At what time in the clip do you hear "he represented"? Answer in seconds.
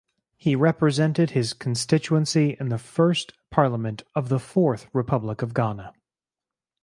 0.35-1.29